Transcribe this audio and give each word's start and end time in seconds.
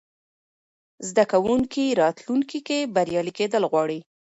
زده 1.09 1.23
کوونکي 1.31 1.85
راتلونکې 2.01 2.59
کې 2.67 2.79
بریالي 2.95 3.33
کېدل 3.39 3.63
غواړي. 3.71 3.99